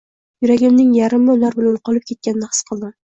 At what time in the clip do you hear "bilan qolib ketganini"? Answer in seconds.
1.59-2.49